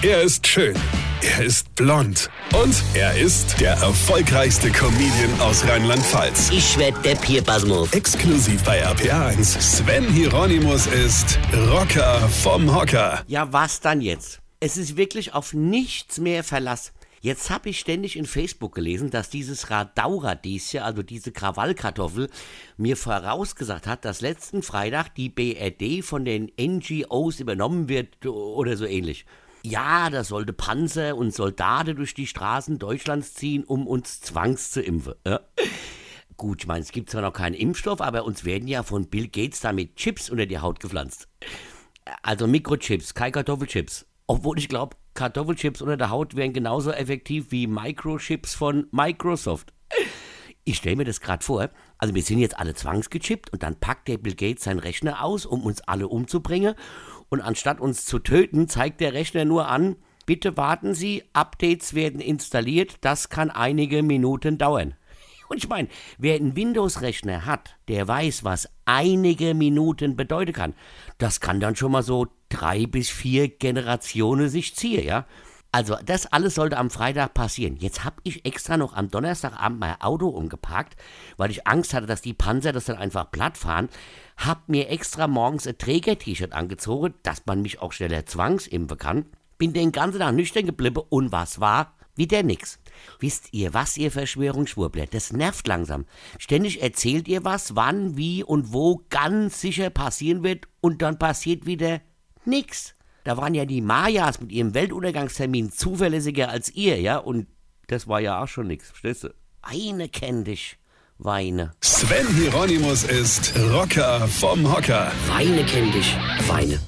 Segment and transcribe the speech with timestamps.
[0.00, 0.76] Er ist schön.
[1.22, 2.30] Er ist blond.
[2.54, 6.50] Und er ist der erfolgreichste Comedian aus Rheinland-Pfalz.
[6.52, 7.92] Ich werd der Pierpasmus.
[7.92, 9.60] Exklusiv bei RPA1.
[9.60, 11.40] Sven Hieronymus ist
[11.72, 13.24] Rocker vom Hocker.
[13.26, 14.40] Ja, was dann jetzt?
[14.60, 16.92] Es ist wirklich auf nichts mehr Verlass.
[17.20, 22.30] Jetzt habe ich ständig in Facebook gelesen, dass dieses Radauradieschen, also diese Krawallkartoffel,
[22.76, 28.84] mir vorausgesagt hat, dass letzten Freitag die BRD von den NGOs übernommen wird oder so
[28.84, 29.26] ähnlich.
[29.62, 34.80] Ja, da sollte Panzer und Soldaten durch die Straßen Deutschlands ziehen, um uns zwangs zu
[34.80, 35.14] impfen.
[35.26, 35.40] Ja?
[36.36, 39.26] Gut, ich meine, es gibt zwar noch keinen Impfstoff, aber uns werden ja von Bill
[39.28, 41.28] Gates damit Chips unter die Haut gepflanzt.
[42.22, 44.06] Also Mikrochips, keine Kartoffelchips.
[44.28, 49.72] Obwohl ich glaube, Kartoffelchips unter der Haut wären genauso effektiv wie Microchips von Microsoft.
[50.68, 51.70] Ich stelle mir das gerade vor.
[51.96, 55.46] Also wir sind jetzt alle zwangsgechippt und dann packt der Bill Gates seinen Rechner aus,
[55.46, 56.74] um uns alle umzubringen.
[57.30, 59.96] Und anstatt uns zu töten, zeigt der Rechner nur an,
[60.26, 64.92] bitte warten Sie, Updates werden installiert, das kann einige Minuten dauern.
[65.48, 65.88] Und ich meine,
[66.18, 70.74] wer einen Windows-Rechner hat, der weiß, was einige Minuten bedeuten kann.
[71.16, 75.24] Das kann dann schon mal so drei bis vier Generationen sich ziehen, ja.
[75.78, 77.76] Also das alles sollte am Freitag passieren.
[77.76, 80.96] Jetzt habe ich extra noch am Donnerstagabend mein Auto umgeparkt,
[81.36, 83.88] weil ich Angst hatte, dass die Panzer das dann einfach platt fahren.
[84.36, 89.26] Hab mir extra morgens ein Träger-T-Shirt angezogen, dass man mich auch schneller zwangsimpfen kann.
[89.56, 91.94] Bin den ganzen Tag nüchtern geblieben und was war?
[92.16, 92.80] Wieder nix.
[93.20, 95.06] Wisst ihr, was ihr Verschwörungsschwurbler?
[95.06, 96.06] Das nervt langsam.
[96.38, 101.66] Ständig erzählt ihr was, wann, wie und wo ganz sicher passieren wird und dann passiert
[101.66, 102.00] wieder
[102.44, 102.96] nix.
[103.28, 107.18] Da waren ja die Mayas mit ihrem Weltuntergangstermin zuverlässiger als ihr, ja?
[107.18, 107.46] Und
[107.86, 109.34] das war ja auch schon nix, verstehst du?
[109.60, 110.78] Eine kenn dich.
[111.18, 111.72] Weine.
[111.82, 115.12] Sven Hieronymus ist Rocker vom Hocker.
[115.26, 116.16] Weine kenn dich.
[116.46, 116.80] Weine.